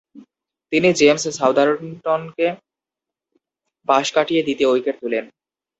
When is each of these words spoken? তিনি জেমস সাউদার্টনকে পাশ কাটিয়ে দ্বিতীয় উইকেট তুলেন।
তিনি 0.71 0.89
জেমস 0.99 1.23
সাউদার্টনকে 1.39 2.47
পাশ 3.87 4.05
কাটিয়ে 4.15 4.41
দ্বিতীয় 4.43 4.69
উইকেট 4.71 4.95
তুলেন। 5.01 5.25